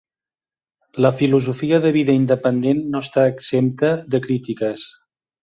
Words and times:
La 1.05 1.11
filosofia 1.19 1.79
de 1.83 1.91
vida 1.97 2.15
independent 2.21 2.81
no 2.95 3.03
està 3.09 3.27
exempta 3.35 3.93
de 4.17 4.25
crítiques. 4.27 4.89